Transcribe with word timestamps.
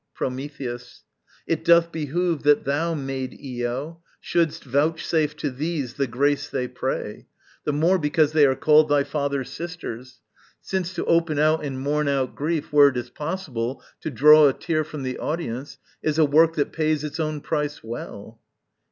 Prometheus. 0.15 1.03
It 1.45 1.63
doth 1.63 1.91
behove 1.91 2.41
That 2.41 2.65
thou, 2.65 2.95
Maid 2.95 3.37
Io, 3.39 4.01
shouldst 4.19 4.63
vouchsafe 4.63 5.35
to 5.37 5.51
these 5.51 5.93
The 5.93 6.07
grace 6.07 6.49
they 6.49 6.67
pray, 6.67 7.27
the 7.65 7.71
more, 7.71 7.99
because 7.99 8.31
they 8.31 8.47
are 8.47 8.55
called 8.55 8.89
Thy 8.89 9.03
father's 9.03 9.51
sisters: 9.51 10.19
since 10.59 10.91
to 10.95 11.05
open 11.05 11.37
out 11.37 11.63
And 11.63 11.79
mourn 11.79 12.07
out 12.07 12.33
grief 12.35 12.73
where 12.73 12.87
it 12.87 12.97
is 12.97 13.11
possible 13.11 13.83
To 13.99 14.09
draw 14.09 14.47
a 14.47 14.53
tear 14.53 14.83
from 14.83 15.03
the 15.03 15.19
audience, 15.19 15.77
is 16.01 16.17
a 16.17 16.25
work 16.25 16.55
That 16.55 16.73
pays 16.73 17.03
its 17.03 17.19
own 17.19 17.39
price 17.39 17.83
well. 17.83 18.41